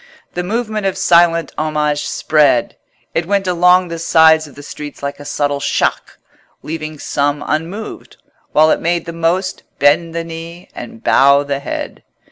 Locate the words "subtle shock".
5.25-6.17